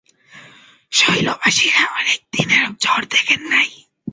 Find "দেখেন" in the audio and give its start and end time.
3.05-3.41